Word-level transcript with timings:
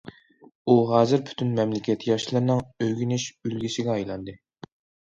ئۇ 0.71 0.77
ھازىر 0.91 1.21
پۈتۈن 1.27 1.53
مەملىكەت 1.61 2.07
ياشلىرىنىڭ 2.09 2.65
ئۆگىنىش 2.87 3.31
ئۈلگىسىگە 3.47 3.97
ئايلاندى. 3.99 4.39